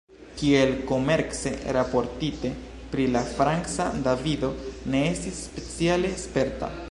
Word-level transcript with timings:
Kiel 0.37 0.71
komence 0.91 1.51
raportite, 1.75 2.51
pri 2.95 3.05
la 3.17 3.21
Franca 3.35 3.87
Davido 4.09 4.51
ne 4.95 5.07
estis 5.13 5.43
speciale 5.51 6.15
sperta. 6.29 6.77